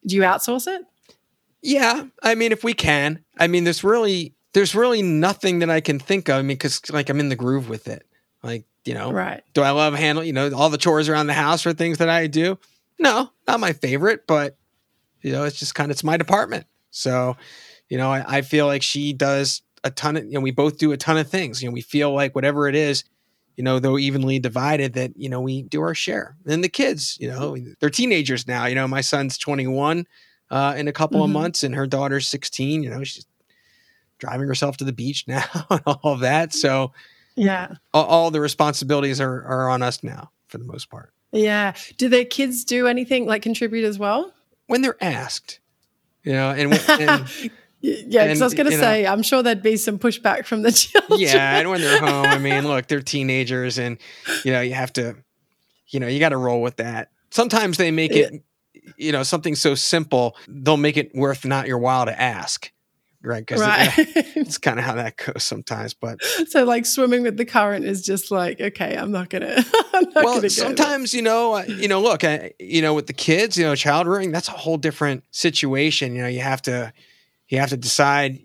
[0.06, 0.82] Do you outsource it?
[1.62, 5.80] Yeah, I mean, if we can, I mean, there's really there's really nothing that I
[5.80, 6.36] can think of.
[6.36, 8.06] I mean, because like I'm in the groove with it.
[8.42, 9.42] Like, you know, right.
[9.54, 12.08] do I love handle, you know, all the chores around the house or things that
[12.08, 12.58] I do?
[12.98, 14.56] No, not my favorite, but
[15.22, 16.66] you know, it's just kind of it's my department.
[16.90, 17.36] So,
[17.88, 20.78] you know, I, I feel like she does a ton of, you know, we both
[20.78, 21.62] do a ton of things.
[21.62, 23.04] You know, we feel like whatever it is,
[23.56, 26.36] you know, though evenly divided, that you know we do our share.
[26.46, 28.66] And the kids, you know, they're teenagers now.
[28.66, 30.06] You know, my son's 21
[30.50, 31.24] uh, in a couple mm-hmm.
[31.24, 32.84] of months, and her daughter's 16.
[32.84, 33.26] You know, she's
[34.18, 36.52] driving herself to the beach now and all of that.
[36.52, 36.92] So,
[37.34, 37.74] yeah.
[37.92, 41.12] All, all the responsibilities are, are on us now for the most part.
[41.32, 41.74] Yeah.
[41.96, 44.32] Do their kids do anything like contribute as well?
[44.66, 45.60] When they're asked,
[46.22, 49.62] you know, and, and yeah, because I was going to say, know, I'm sure there'd
[49.62, 51.20] be some pushback from the children.
[51.20, 53.98] Yeah, and when they're home, I mean, look, they're teenagers, and
[54.44, 55.16] you know, you have to,
[55.88, 57.10] you know, you got to roll with that.
[57.30, 58.32] Sometimes they make it,
[58.74, 58.80] yeah.
[58.96, 62.72] you know, something so simple, they'll make it worth not your while to ask
[63.22, 63.44] right?
[63.44, 63.98] Because right.
[63.98, 65.94] it, it's kind of how that goes sometimes.
[65.94, 69.64] But so, like swimming with the current is just like, okay, I'm not gonna.
[69.94, 73.12] I'm not well, gonna sometimes you know, you know, look, I, you know, with the
[73.12, 76.14] kids, you know, child rearing, that's a whole different situation.
[76.14, 76.92] You know, you have to,
[77.48, 78.40] you have to decide,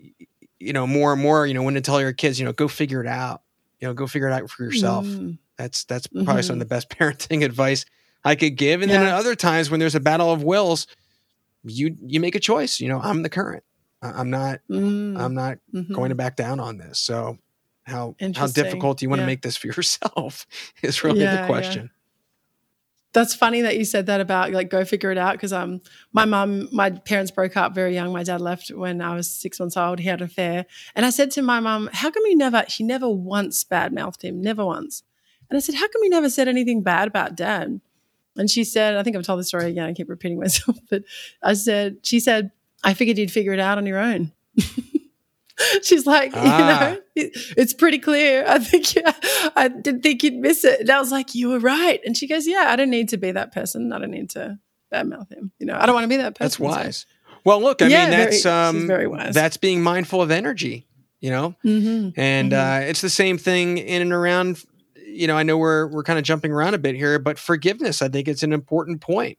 [0.58, 2.68] you know, more and more, you know, when to tell your kids, you know, go
[2.68, 3.42] figure it out.
[3.80, 5.04] You know, go figure it out for yourself.
[5.04, 5.38] Mm.
[5.58, 6.40] That's that's probably mm-hmm.
[6.42, 7.84] some of the best parenting advice
[8.24, 8.82] I could give.
[8.82, 8.98] And yeah.
[8.98, 10.86] then at other times when there's a battle of wills,
[11.64, 12.80] you you make a choice.
[12.80, 13.64] You know, I'm the current.
[14.02, 15.18] I'm not mm.
[15.18, 15.92] I'm not mm-hmm.
[15.92, 16.98] going to back down on this.
[16.98, 17.38] So
[17.84, 19.26] how how difficult do you want yeah.
[19.26, 20.46] to make this for yourself
[20.82, 21.90] is really yeah, the question.
[23.14, 25.80] That's funny that you said that about like go figure it out because um
[26.12, 28.12] my mum my parents broke up very young.
[28.12, 30.00] My dad left when I was six months old.
[30.00, 32.84] He had an affair, and I said to my mum, "How come you never?" She
[32.84, 35.02] never once badmouthed him, never once.
[35.48, 37.80] And I said, "How come you never said anything bad about dad?"
[38.36, 39.88] And she said, I think I've told the story again.
[39.88, 41.04] I keep repeating myself, but
[41.42, 42.50] I said, she said,
[42.82, 44.32] I figured you'd figure it out on your own.
[45.82, 46.42] She's like, ah.
[46.42, 48.44] you know, it, it's pretty clear.
[48.46, 49.12] I think, yeah,
[49.54, 50.80] I didn't think you'd miss it.
[50.80, 52.00] And I was like, you were right.
[52.04, 53.92] And she goes, yeah, I don't need to be that person.
[53.92, 54.58] I don't need to
[54.92, 55.52] badmouth him.
[55.58, 56.64] You know, I don't want to be that person.
[56.64, 56.96] That's wise.
[56.98, 57.38] So.
[57.44, 59.34] Well, look, I yeah, mean, that's, very, um, very wise.
[59.34, 60.86] that's being mindful of energy,
[61.20, 62.18] you know, mm-hmm.
[62.18, 62.84] and mm-hmm.
[62.84, 64.64] Uh, it's the same thing in and around,
[65.06, 68.00] you know, I know we're, we're kind of jumping around a bit here, but forgiveness,
[68.00, 69.36] I think it's an important point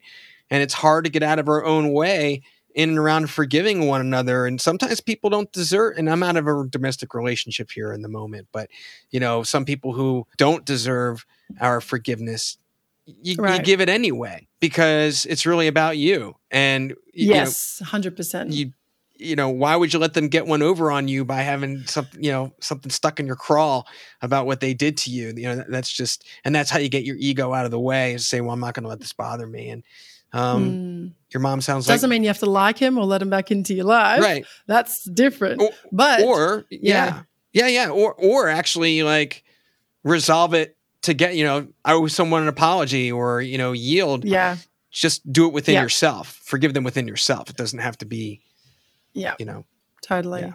[0.52, 2.44] and it's hard to get out of our own way
[2.76, 4.46] in and around forgiving one another.
[4.46, 8.10] And sometimes people don't deserve, and I'm out of a domestic relationship here in the
[8.10, 8.70] moment, but
[9.10, 11.26] you know, some people who don't deserve
[11.60, 12.58] our forgiveness,
[13.06, 13.58] you, right.
[13.58, 16.36] you give it anyway because it's really about you.
[16.52, 18.52] And yes, hundred percent.
[18.52, 18.74] You,
[19.18, 22.22] you know, why would you let them get one over on you by having something,
[22.22, 23.88] you know, something stuck in your crawl
[24.22, 25.34] about what they did to you?
[25.34, 28.12] You know, that's just, and that's how you get your ego out of the way
[28.12, 29.70] and say, well, I'm not going to let this bother me.
[29.70, 29.84] And
[30.36, 31.12] um, mm.
[31.34, 33.30] Your mom sounds like doesn't like, mean you have to like him or let him
[33.30, 34.46] back into your life, right?
[34.68, 35.62] That's different.
[35.62, 37.24] Or, but or yeah.
[37.52, 39.44] yeah, yeah, yeah, or or actually like
[40.04, 44.26] resolve it to get you know I owe someone an apology or you know yield.
[44.26, 44.58] Yeah,
[44.92, 45.84] just do it within yeah.
[45.84, 46.40] yourself.
[46.44, 47.50] Forgive them within yourself.
[47.50, 48.42] It doesn't have to be.
[49.14, 49.64] Yeah, you know,
[50.02, 50.42] totally.
[50.42, 50.54] Yeah.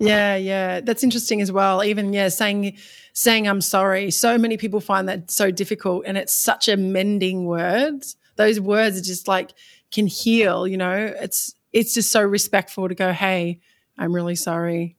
[0.00, 0.80] Yeah, yeah.
[0.80, 1.84] That's interesting as well.
[1.84, 2.76] Even yeah, saying
[3.12, 4.10] saying I'm sorry.
[4.10, 8.04] So many people find that so difficult and it's such a mending word
[8.36, 9.52] those words are just like
[9.92, 11.14] can heal, you know?
[11.20, 13.60] It's it's just so respectful to go, "Hey,
[13.98, 14.96] I'm really sorry.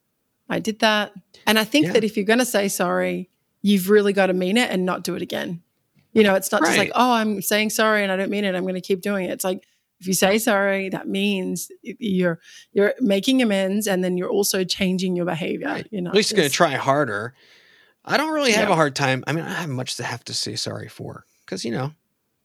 [0.49, 1.13] I did that."
[1.45, 1.93] And I think yeah.
[1.93, 3.29] that if you're going to say sorry,
[3.61, 5.61] you've really got to mean it and not do it again.
[6.13, 6.67] You know, it's not right.
[6.67, 8.55] just like, "Oh, I'm saying sorry and I don't mean it.
[8.55, 9.65] I'm going to keep doing it." It's like
[9.99, 12.39] if you say sorry, that means you're
[12.73, 15.67] you're making amends, and then you're also changing your behavior.
[15.67, 15.87] Right.
[15.91, 17.33] You know, at least you're going to try harder.
[18.03, 18.73] I don't really have yeah.
[18.73, 19.23] a hard time.
[19.27, 21.91] I mean, I have much to have to say sorry for because you know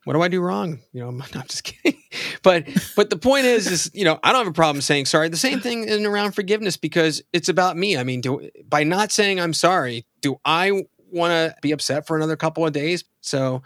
[0.04, 0.80] what do I do wrong?
[0.92, 2.00] You know, I'm not just kidding.
[2.42, 5.28] but but the point is, is you know, I don't have a problem saying sorry.
[5.28, 7.96] The same thing in around forgiveness because it's about me.
[7.96, 12.16] I mean, do, by not saying I'm sorry, do I want to be upset for
[12.16, 13.04] another couple of days?
[13.20, 13.62] So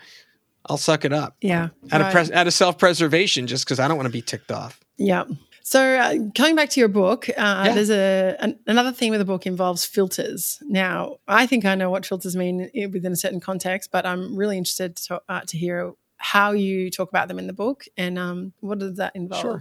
[0.66, 1.36] I'll suck it up.
[1.40, 2.06] Yeah, out right.
[2.06, 4.80] of pres- out of self preservation, just because I don't want to be ticked off.
[4.96, 5.24] Yeah.
[5.66, 7.72] So, uh, coming back to your book, uh, yeah.
[7.72, 10.58] there's a an, another theme of the book involves filters.
[10.62, 14.58] Now, I think I know what filters mean within a certain context, but I'm really
[14.58, 18.54] interested to, uh, to hear how you talk about them in the book and um,
[18.60, 19.42] what does that involve?
[19.42, 19.60] Sure.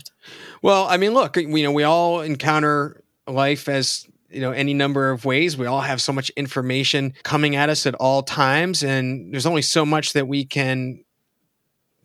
[0.61, 5.11] Well, I mean, look, you know, we all encounter life as you know any number
[5.11, 9.31] of ways we all have so much information coming at us at all times and
[9.33, 11.03] there's only so much that we can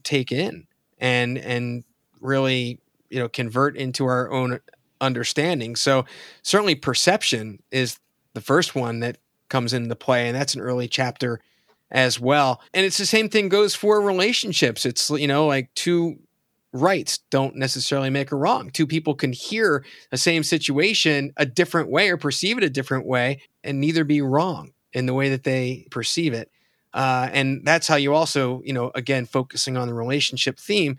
[0.04, 0.66] take in
[0.98, 1.84] and and
[2.20, 2.78] really
[3.10, 4.60] you know convert into our own
[5.00, 6.04] understanding so
[6.42, 7.98] certainly perception is
[8.34, 9.16] the first one that
[9.48, 11.40] comes into play and that's an early chapter
[11.90, 12.60] as well.
[12.74, 14.84] And it's the same thing goes for relationships.
[14.84, 16.18] It's, you know, like two
[16.72, 18.70] rights don't necessarily make a wrong.
[18.70, 23.06] Two people can hear the same situation a different way or perceive it a different
[23.06, 26.50] way and neither be wrong in the way that they perceive it.
[26.92, 30.96] Uh, and that's how you also, you know, again, focusing on the relationship theme,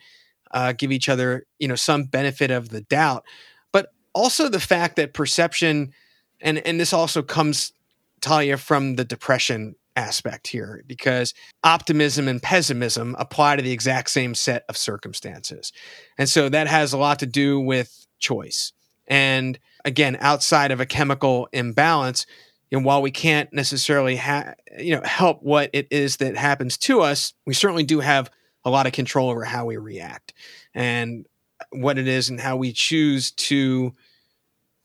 [0.52, 3.24] uh, give each other, you know, some benefit of the doubt.
[3.72, 5.94] But also the fact that perception,
[6.42, 7.74] and and this also comes,
[8.22, 11.34] Talia, from the depression aspect here because
[11.64, 15.74] optimism and pessimism apply to the exact same set of circumstances.
[16.18, 18.72] And so that has a lot to do with choice.
[19.08, 22.26] And again, outside of a chemical imbalance,
[22.72, 27.02] and while we can't necessarily ha- you know help what it is that happens to
[27.02, 28.32] us, we certainly do have
[28.64, 30.34] a lot of control over how we react
[30.74, 31.26] and
[31.72, 33.94] what it is and how we choose to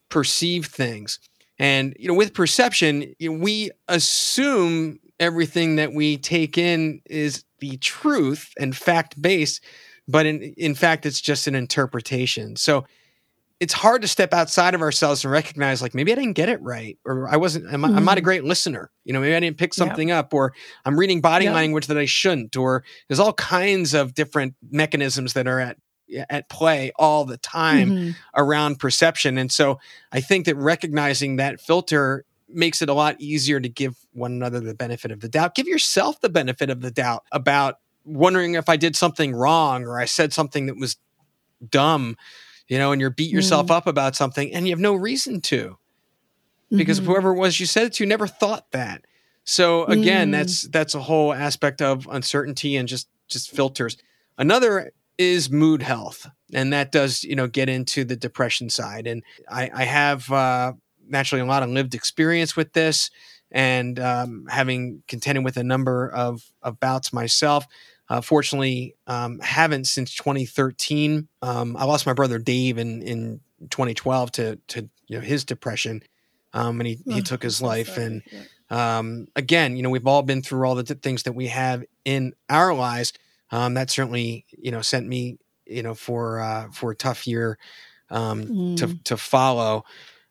[0.09, 1.21] perceive things.
[1.59, 7.45] And you know, with perception, you know, we assume everything that we take in is
[7.61, 9.63] the truth and fact based,
[10.09, 12.57] but in, in fact, it's just an interpretation.
[12.57, 12.85] So
[13.61, 16.61] it's hard to step outside of ourselves and recognize, like, maybe I didn't get it
[16.61, 17.97] right, or I wasn't, I'm, mm-hmm.
[17.97, 18.25] I'm not a mm-hmm.
[18.25, 18.91] great listener.
[19.05, 20.19] You know, maybe I didn't pick something yeah.
[20.19, 20.53] up, or
[20.85, 21.55] I'm reading body yeah.
[21.55, 25.79] language that I shouldn't, or there's all kinds of different mechanisms that are at
[26.29, 28.11] at play all the time mm-hmm.
[28.37, 29.39] around perception.
[29.39, 29.81] And so
[30.13, 34.61] I think that recognizing that filter makes it a lot easier to give one another
[34.61, 35.55] the benefit of the doubt.
[35.55, 39.99] Give yourself the benefit of the doubt about wondering if I did something wrong or
[39.99, 40.97] I said something that was
[41.69, 42.17] dumb,
[42.69, 43.75] you know, and you're beat yourself mm.
[43.75, 45.79] up about something and you have no reason to.
[46.71, 47.11] Because mm-hmm.
[47.11, 49.05] whoever it was you said it to never thought that.
[49.45, 50.33] So again, mm.
[50.33, 53.97] that's that's a whole aspect of uncertainty and just just filters.
[54.39, 59.07] Another is mood health, and that does you know get into the depression side.
[59.07, 60.73] And I, I have uh,
[61.09, 63.11] naturally a lot of lived experience with this
[63.51, 67.67] and um, having contended with a number of, of bouts myself,
[68.07, 71.27] Uh, fortunately, um, haven't since 2013.
[71.41, 73.41] Um, I lost my brother Dave in, in
[73.71, 76.03] 2012 to to you know his depression,
[76.53, 77.97] um, and he, he took his life.
[77.97, 78.23] And
[78.69, 81.83] um, again, you know, we've all been through all the th- things that we have
[82.05, 83.15] in our lives.
[83.51, 87.59] Um, that certainly you know sent me you know for uh, for a tough year
[88.11, 88.77] um, mm.
[88.77, 89.85] to to follow.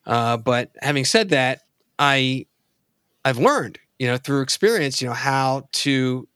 [0.06, 1.62] Uh, but having said that,
[2.00, 2.46] I
[3.26, 6.28] I've learned you know through experience you know how to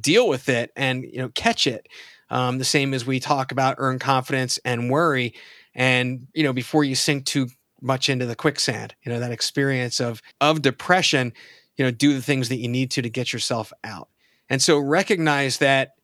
[0.00, 1.88] deal with it and you know catch it.
[2.30, 5.34] Um, the same as we talk about earn confidence and worry,
[5.74, 7.48] and you know before you sink too
[7.80, 11.32] much into the quicksand, you know that experience of of depression,
[11.76, 14.08] you know do the things that you need to to get yourself out.
[14.48, 15.94] And so recognize that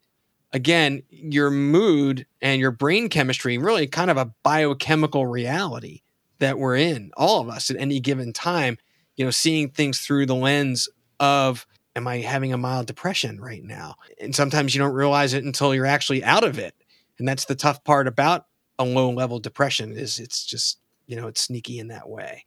[0.53, 6.01] again, your mood and your brain chemistry really kind of a biochemical reality
[6.41, 8.79] that we're in, all of us at any given time,
[9.17, 10.89] you know, seeing things through the lens
[11.21, 13.97] of am I having a mild depression right now?
[14.21, 16.75] And sometimes you don't realize it until you're actually out of it.
[17.19, 18.47] And that's the tough part about
[18.79, 22.45] a low level depression is it's just, you know, it's sneaky in that way.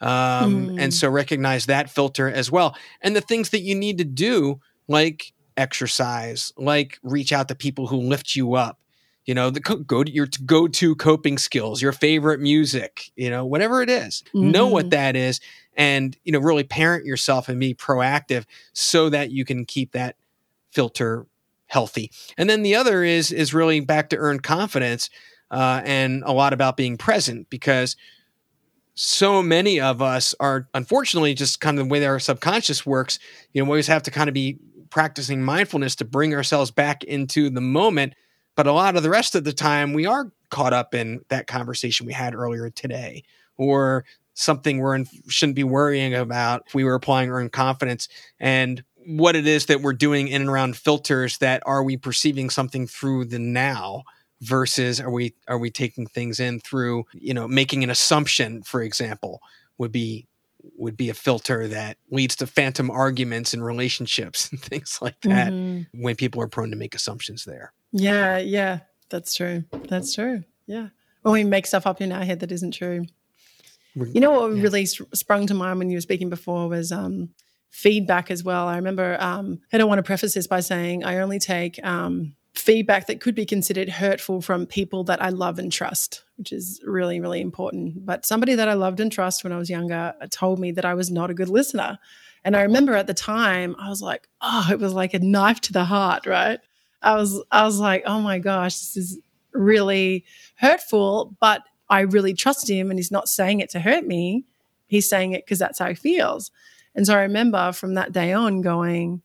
[0.00, 0.80] Um, mm.
[0.80, 2.76] And so recognize that filter as well.
[3.00, 7.86] And the things that you need to do, like exercise, like reach out to people
[7.86, 8.78] who lift you up,
[9.24, 13.44] you know, the go to your go to coping skills, your favorite music, you know,
[13.44, 14.50] whatever it is, mm-hmm.
[14.50, 14.90] know what mm-hmm.
[14.90, 15.40] that is,
[15.76, 20.16] and you know, really parent yourself and be proactive so that you can keep that
[20.72, 21.26] filter
[21.66, 22.10] healthy.
[22.36, 25.10] And then the other is is really back to earn confidence,
[25.50, 27.96] uh, and a lot about being present because
[28.94, 33.18] so many of us are unfortunately just kind of the way that our subconscious works.
[33.52, 34.58] You know, we always have to kind of be
[34.90, 38.14] practicing mindfulness to bring ourselves back into the moment.
[38.60, 41.46] But a lot of the rest of the time, we are caught up in that
[41.46, 43.24] conversation we had earlier today,
[43.56, 48.06] or something we're in, shouldn't be worrying about if we were applying earn confidence
[48.38, 52.50] and what it is that we're doing in and around filters that are we perceiving
[52.50, 54.02] something through the now
[54.42, 58.82] versus are we are we taking things in through you know making an assumption for
[58.82, 59.40] example
[59.78, 60.26] would be
[60.76, 65.50] would be a filter that leads to phantom arguments in relationships and things like that
[65.50, 66.02] mm-hmm.
[66.02, 67.72] when people are prone to make assumptions there.
[67.92, 69.64] Yeah, yeah, that's true.
[69.88, 70.44] That's true.
[70.66, 70.88] Yeah.
[71.22, 73.06] When we make stuff up in our head that isn't true.
[73.94, 74.62] You know what yeah.
[74.62, 77.30] really sprung to mind when you were speaking before was um,
[77.70, 78.68] feedback as well.
[78.68, 82.34] I remember, um, I don't want to preface this by saying I only take um,
[82.54, 86.80] feedback that could be considered hurtful from people that I love and trust, which is
[86.84, 88.06] really, really important.
[88.06, 90.94] But somebody that I loved and trust when I was younger told me that I
[90.94, 91.98] was not a good listener.
[92.44, 95.60] And I remember at the time, I was like, oh, it was like a knife
[95.62, 96.60] to the heart, right?
[97.02, 99.18] I was, I was like, oh my gosh, this is
[99.52, 100.24] really
[100.56, 104.44] hurtful, but I really trust him and he's not saying it to hurt me.
[104.86, 106.50] He's saying it because that's how he feels.
[106.94, 109.22] And so I remember from that day on going,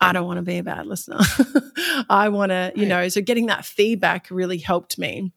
[0.00, 1.18] I don't want to be a bad listener.
[2.08, 5.32] I want to, you know, so getting that feedback really helped me.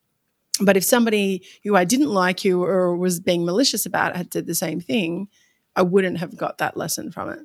[0.61, 4.47] But if somebody who I didn't like you or was being malicious about had did
[4.47, 5.27] the same thing,
[5.75, 7.39] I wouldn't have got that lesson from it.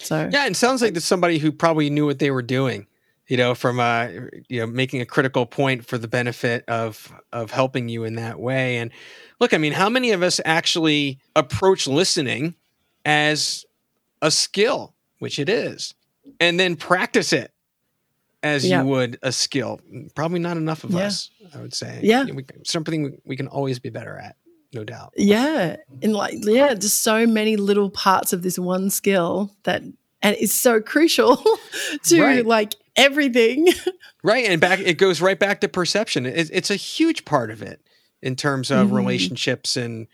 [0.00, 2.86] So yeah, it sounds like there's somebody who probably knew what they were doing.
[3.28, 4.08] You know, from uh,
[4.48, 8.40] you know, making a critical point for the benefit of of helping you in that
[8.40, 8.78] way.
[8.78, 8.90] And
[9.38, 12.54] look, I mean, how many of us actually approach listening
[13.04, 13.64] as
[14.22, 15.94] a skill, which it is?
[16.40, 17.52] and then practice it
[18.42, 18.82] as yeah.
[18.82, 19.80] you would a skill.
[20.14, 21.06] Probably not enough of yeah.
[21.06, 22.00] us, I would say.
[22.02, 22.24] Yeah.
[22.24, 24.36] We, something we can always be better at,
[24.72, 25.14] no doubt.
[25.16, 25.76] Yeah.
[26.02, 30.54] And like, yeah, just so many little parts of this one skill that, and it's
[30.54, 31.36] so crucial
[32.04, 32.46] to right.
[32.46, 33.68] like everything.
[34.22, 34.46] right.
[34.46, 36.26] And back, it goes right back to perception.
[36.26, 37.80] It, it's a huge part of it
[38.20, 38.96] in terms of mm-hmm.
[38.96, 40.08] relationships and,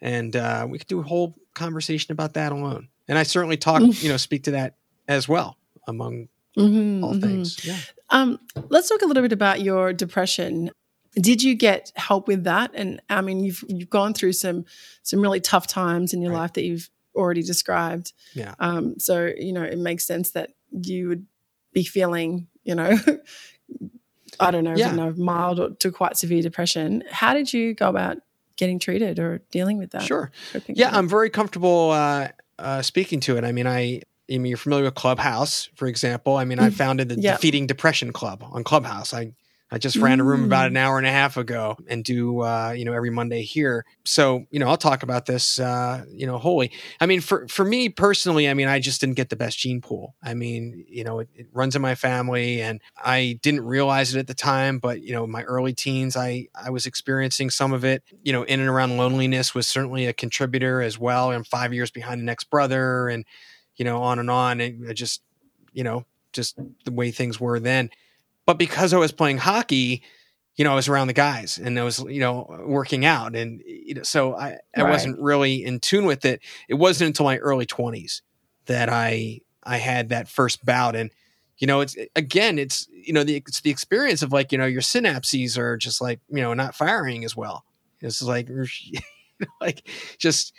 [0.00, 2.88] and uh, we could do a whole conversation about that alone.
[3.08, 4.76] And I certainly talk, you know, speak to that
[5.08, 5.56] as well
[5.86, 7.20] among mm-hmm, all mm-hmm.
[7.20, 7.64] things.
[7.64, 7.78] Yeah.
[8.10, 10.70] Um, let's talk a little bit about your depression.
[11.14, 12.70] Did you get help with that?
[12.74, 14.64] And I mean, you've you've gone through some
[15.02, 16.40] some really tough times in your right.
[16.40, 18.12] life that you've already described.
[18.34, 18.54] Yeah.
[18.58, 21.26] Um, so you know, it makes sense that you would
[21.74, 22.96] be feeling, you know,
[24.40, 24.90] I don't know, yeah.
[24.90, 27.02] you know, mild to quite severe depression.
[27.10, 28.18] How did you go about
[28.56, 30.02] getting treated or dealing with that?
[30.02, 30.30] Sure.
[30.66, 32.28] Yeah, I'm very comfortable uh,
[32.58, 33.44] uh, speaking to it.
[33.44, 36.36] I mean, I I mean, you're familiar with Clubhouse, for example.
[36.36, 37.36] I mean, I mm, founded the yep.
[37.36, 39.12] Defeating Depression Club on Clubhouse.
[39.12, 39.32] I
[39.74, 40.78] I just ran a room about an mm.
[40.78, 43.84] hour and a half ago and do uh, you know every Monday here.
[44.04, 46.70] So you know I'll talk about this uh, you know wholly.
[47.00, 49.80] I mean for for me personally, I mean I just didn't get the best gene
[49.80, 50.14] pool.
[50.22, 54.20] I mean you know it, it runs in my family, and I didn't realize it
[54.20, 57.84] at the time, but you know my early teens, I I was experiencing some of
[57.84, 58.04] it.
[58.22, 61.32] You know in and around loneliness was certainly a contributor as well.
[61.32, 63.24] I'm five years behind the next brother, and
[63.76, 64.60] you know, on and on.
[64.60, 65.22] And I just,
[65.72, 67.90] you know, just the way things were then.
[68.46, 70.02] But because I was playing hockey,
[70.56, 73.34] you know, I was around the guys and I was, you know, working out.
[73.34, 74.90] And, you know, so I, I right.
[74.90, 76.40] wasn't really in tune with it.
[76.68, 78.22] It wasn't until my early 20s
[78.66, 80.94] that I, I had that first bout.
[80.94, 81.10] And,
[81.58, 84.66] you know, it's again, it's, you know, the, it's the experience of like, you know,
[84.66, 87.64] your synapses are just like, you know, not firing as well.
[88.00, 88.48] It's like,
[89.60, 89.88] like
[90.18, 90.52] just,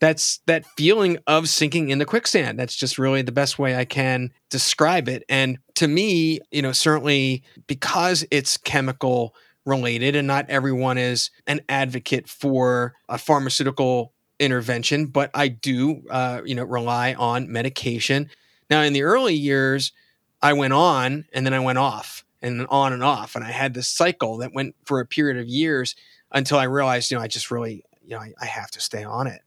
[0.00, 2.58] that's that feeling of sinking in the quicksand.
[2.58, 5.24] That's just really the best way I can describe it.
[5.28, 9.34] And to me, you know, certainly because it's chemical
[9.64, 16.42] related and not everyone is an advocate for a pharmaceutical intervention, but I do, uh,
[16.44, 18.30] you know, rely on medication.
[18.70, 19.92] Now, in the early years,
[20.40, 23.34] I went on and then I went off and on and off.
[23.34, 25.96] And I had this cycle that went for a period of years
[26.32, 29.04] until I realized, you know, I just really, you know, I, I have to stay
[29.04, 29.40] on it.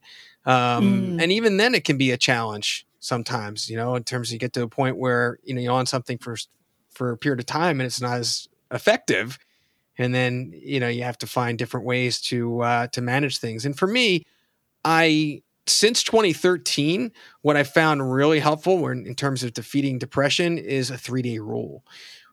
[0.44, 1.22] Um, mm.
[1.22, 4.38] And even then, it can be a challenge sometimes, you know, in terms of you
[4.38, 6.36] get to a point where, you know, you're on something for,
[6.90, 9.38] for a period of time and it's not as effective.
[9.98, 13.66] And then, you know, you have to find different ways to, uh, to manage things.
[13.66, 14.24] And for me,
[14.84, 17.12] I, since 2013,
[17.42, 21.84] what I found really helpful in terms of defeating depression is a three day rule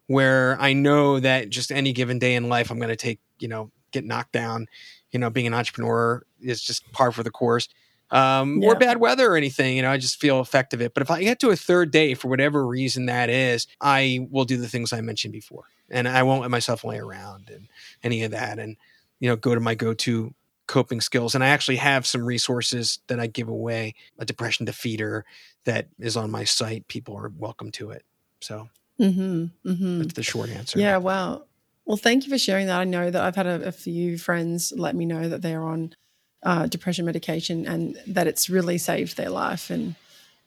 [0.05, 3.47] where I know that just any given day in life, I'm going to take, you
[3.47, 4.67] know, get knocked down.
[5.11, 7.69] You know, being an entrepreneur is just par for the course
[8.11, 8.69] um, yeah.
[8.69, 9.75] or bad weather or anything.
[9.75, 10.93] You know, I just feel effective it.
[10.93, 14.45] But if I get to a third day for whatever reason that is, I will
[14.45, 17.67] do the things I mentioned before, and I won't let myself lay around and
[18.03, 18.77] any of that, and
[19.19, 20.33] you know, go to my go-to
[20.67, 21.35] coping skills.
[21.35, 23.95] And I actually have some resources that I give away.
[24.19, 25.23] A depression defeater
[25.65, 26.87] that is on my site.
[26.87, 28.03] People are welcome to it.
[28.39, 29.99] So mm-hmm, mm-hmm.
[29.99, 30.79] that's the short answer.
[30.79, 30.97] Yeah.
[30.97, 31.45] Wow.
[31.85, 32.79] Well, thank you for sharing that.
[32.79, 35.95] I know that I've had a, a few friends let me know that they're on
[36.43, 39.95] uh, depression medication and that it's really saved their life and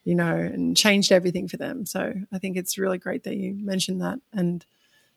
[0.04, 1.86] you know and changed everything for them.
[1.86, 4.64] So i think it's really great that you mentioned that and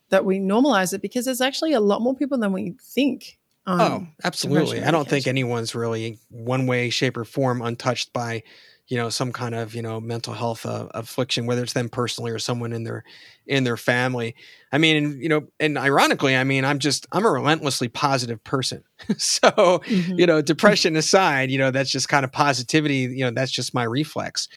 [0.09, 3.81] that we normalize it because there's actually a lot more people than we think um,
[3.81, 4.83] oh absolutely.
[4.83, 8.43] i don't think anyone's really one way shape or form untouched by
[8.87, 12.31] you know some kind of you know mental health uh, affliction whether it's them personally
[12.31, 13.03] or someone in their
[13.47, 14.35] in their family.
[14.71, 18.83] I mean you know and ironically i mean i'm just i'm a relentlessly positive person.
[19.17, 20.19] So mm-hmm.
[20.19, 23.73] you know depression aside you know that's just kind of positivity you know that's just
[23.73, 24.47] my reflex.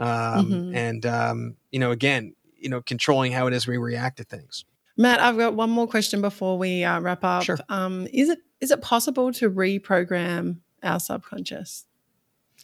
[0.00, 0.06] Um,
[0.46, 0.76] mm-hmm.
[0.76, 4.64] and um, you know again you know controlling how it is we react to things.
[4.96, 7.44] Matt i've got one more question before we uh, wrap up.
[7.44, 7.58] Sure.
[7.68, 11.87] um, is it is it possible to reprogram our subconscious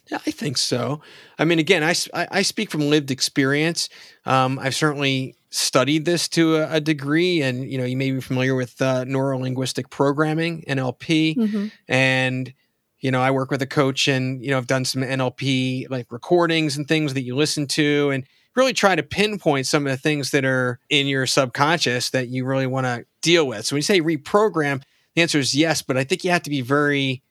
[0.09, 1.01] yeah, I think so.
[1.39, 3.89] I mean, again, I, I speak from lived experience.
[4.25, 8.21] Um, I've certainly studied this to a, a, degree, and you know, you may be
[8.21, 11.67] familiar with uh, neuro linguistic programming (NLP), mm-hmm.
[11.87, 12.53] and
[12.99, 16.11] you know, I work with a coach, and you know, I've done some NLP like
[16.11, 18.25] recordings and things that you listen to, and
[18.55, 22.45] really try to pinpoint some of the things that are in your subconscious that you
[22.45, 23.65] really want to deal with.
[23.65, 24.81] So when you say reprogram,
[25.15, 27.21] the answer is yes, but I think you have to be very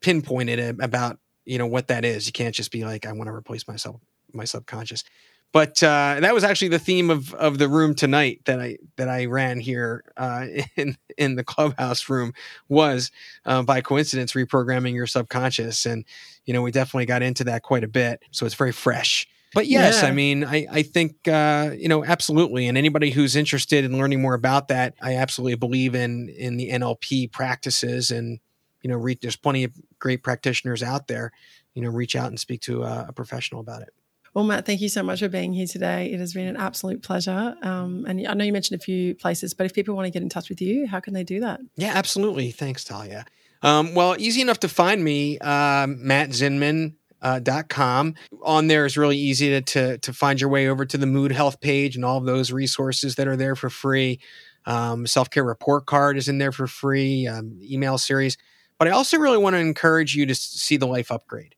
[0.00, 1.18] pinpointed about
[1.48, 2.26] you know what that is.
[2.26, 4.00] You can't just be like, I want to replace myself,
[4.32, 5.02] my subconscious.
[5.50, 9.08] But uh, that was actually the theme of of the room tonight that I that
[9.08, 10.46] I ran here uh,
[10.76, 12.34] in in the clubhouse room
[12.68, 13.10] was
[13.46, 16.04] uh, by coincidence reprogramming your subconscious, and
[16.44, 18.22] you know we definitely got into that quite a bit.
[18.30, 19.26] So it's very fresh.
[19.54, 20.08] But yes, yeah.
[20.08, 22.66] I mean, I, I think, uh, you know, absolutely.
[22.66, 26.68] And anybody who's interested in learning more about that, I absolutely believe in, in the
[26.68, 28.40] NLP practices and,
[28.82, 31.32] you know, re- there's plenty of great practitioners out there.
[31.74, 33.90] You know, reach out and speak to a, a, professional about it.
[34.34, 36.12] Well, Matt, thank you so much for being here today.
[36.12, 37.54] It has been an absolute pleasure.
[37.62, 40.22] Um, and I know you mentioned a few places, but if people want to get
[40.22, 41.60] in touch with you, how can they do that?
[41.76, 42.50] Yeah, absolutely.
[42.50, 43.24] Thanks, Talia.
[43.62, 46.94] Um, well, easy enough to find me, uh, Matt Zinman.
[47.20, 48.14] Uh, dot com
[48.44, 51.32] on there is really easy to, to, to find your way over to the mood
[51.32, 54.20] health page and all of those resources that are there for free
[54.66, 58.38] um, self-care report card is in there for free um, email series
[58.78, 61.54] but I also really want to encourage you to see the life upgrade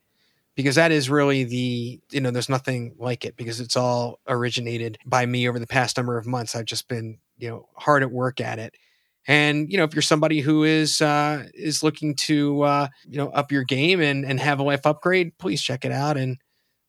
[0.57, 4.99] because that is really the, you know, there's nothing like it because it's all originated
[5.07, 6.55] by me over the past number of months.
[6.55, 8.75] I've just been, you know, hard at work at it.
[9.27, 13.29] And you know, if you're somebody who is uh, is looking to uh, you know
[13.29, 16.17] up your game and and have a life upgrade, please check it out.
[16.17, 16.39] And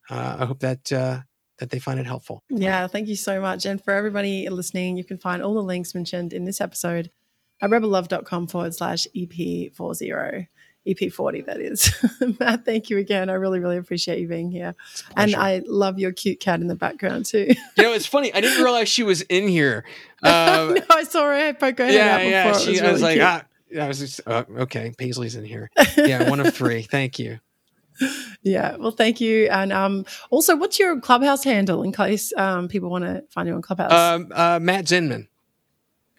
[0.09, 1.19] uh, I hope that uh,
[1.59, 2.43] that they find it helpful.
[2.49, 3.65] Yeah, thank you so much.
[3.65, 7.11] And for everybody listening, you can find all the links mentioned in this episode
[7.69, 10.47] rebellove.com forward slash EP40.
[10.87, 11.93] EP40, that is.
[12.39, 13.29] Matt, thank you again.
[13.29, 14.75] I really, really appreciate you being here.
[15.15, 17.53] And I love your cute cat in the background too.
[17.77, 18.33] you know, it's funny.
[18.33, 19.85] I didn't realize she was in here.
[20.23, 22.61] Uh, no, I saw her poke her yeah, head out before.
[22.61, 23.43] Yeah, she, was I was like, ah,
[23.75, 25.71] I was just, uh, okay, Paisley's in here.
[25.97, 26.83] Yeah, one of three.
[26.83, 27.39] Thank you.
[28.43, 28.75] yeah.
[28.75, 29.47] Well, thank you.
[29.47, 33.55] And um, also, what's your clubhouse handle in case um, people want to find you
[33.55, 33.91] on Clubhouse?
[33.91, 35.27] Um, uh, Matt Zinman.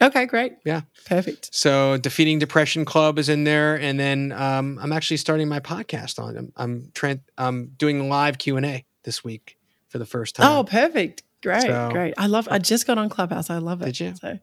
[0.03, 0.55] Okay, great.
[0.65, 0.83] Yeah.
[1.07, 1.55] Perfect.
[1.55, 6.19] So Defeating Depression Club is in there, and then um, I'm actually starting my podcast
[6.23, 6.37] on.
[6.37, 9.57] I'm I'm, tra- I'm doing live Q and A this week
[9.89, 10.47] for the first time.
[10.51, 11.23] Oh, perfect.
[11.43, 12.15] Great, So- great.
[12.19, 12.49] I love.
[12.51, 13.49] I just got on Clubhouse.
[13.51, 13.87] I love it.
[13.87, 14.15] Did you?
[14.21, 14.39] So,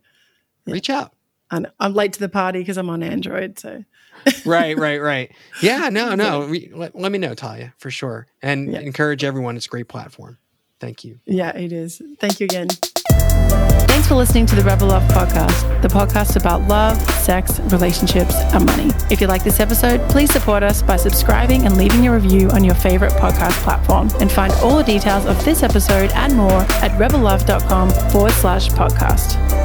[0.66, 1.14] reach out.
[1.52, 3.58] and I'm late to the party because I'm on Android.
[3.60, 3.84] So,
[4.46, 5.32] Right, right, right.
[5.62, 6.44] Yeah, no, no.
[6.46, 8.80] Re- let, let me know, Talia, for sure, and Yeah.
[8.80, 9.58] encourage everyone.
[9.58, 10.38] It's a great platform.
[10.80, 11.20] Thank you.
[11.26, 12.02] yeah, it is.
[12.20, 12.68] Thank you again.
[14.00, 18.66] Thanks for listening to the Rebel Love podcast, the podcast about love, sex, relationships, and
[18.66, 18.92] money.
[19.12, 22.64] If you like this episode, please support us by subscribing and leaving a review on
[22.64, 24.10] your favorite podcast platform.
[24.22, 29.59] And find all the details of this episode and more at rebellove.com forward slash podcast.